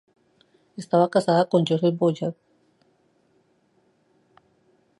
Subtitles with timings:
[0.77, 2.33] Estaba casada con Josep Boya.